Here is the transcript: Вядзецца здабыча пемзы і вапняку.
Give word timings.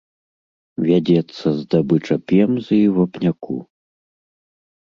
Вядзецца 0.87 1.45
здабыча 1.59 2.15
пемзы 2.31 2.75
і 2.87 2.89
вапняку. 2.97 3.57